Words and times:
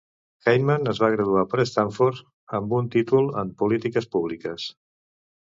Heitmann 0.51 0.91
es 0.93 1.01
va 1.03 1.09
graduar 1.15 1.43
per 1.51 1.65
Stanford 1.71 2.23
amb 2.61 2.73
un 2.79 2.89
títol 2.97 3.31
en 3.43 3.53
polítiques 3.61 4.11
públiques. 4.17 4.69